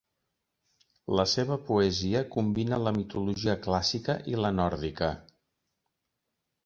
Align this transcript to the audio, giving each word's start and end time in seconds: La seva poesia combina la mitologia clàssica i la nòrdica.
La 1.19 1.25
seva 1.33 1.57
poesia 1.67 2.23
combina 2.35 2.81
la 2.85 2.95
mitologia 2.97 3.55
clàssica 3.67 4.19
i 4.33 4.43
la 4.47 4.55
nòrdica. 4.57 5.15